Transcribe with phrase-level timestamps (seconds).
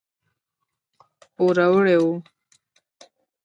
[1.35, 2.13] پوروړي وو.